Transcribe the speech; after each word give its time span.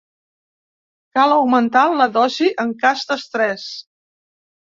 Cal 1.19 1.33
augmentar 1.35 1.83
la 1.99 2.07
dosi 2.15 2.49
en 2.65 2.73
cas 2.85 3.05
d'estrès. 3.13 3.69